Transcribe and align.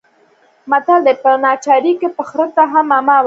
متل 0.71 0.99
دی: 1.05 1.13
په 1.23 1.31
ناچارۍ 1.43 1.93
کې 2.01 2.09
به 2.15 2.23
خره 2.29 2.45
ته 2.55 2.63
هم 2.71 2.85
ماما 2.91 3.09
وايې. 3.15 3.19